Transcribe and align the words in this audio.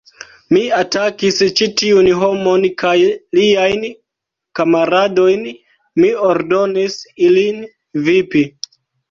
Mi 0.55 0.59
atakis 0.75 1.41
ĉi 1.59 1.67
tiun 1.81 2.09
homon 2.21 2.65
kaj 2.83 2.93
liajn 3.41 3.85
kamaradojn, 4.61 5.45
mi 6.01 6.11
ordonis 6.31 6.99
ilin 7.29 7.63
vipi. 8.11 8.45